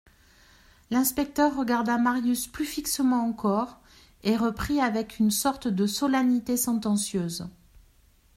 L'inspecteur 0.89 1.55
regarda 1.55 1.99
Marius 1.99 2.47
plus 2.47 2.65
fixement 2.65 3.23
encore 3.23 3.79
et 4.23 4.35
reprit 4.35 4.79
avec 4.81 5.19
une 5.19 5.29
sorte 5.29 5.67
de 5.67 5.85
solennité 5.85 6.57
sentencieuse. 6.57 7.47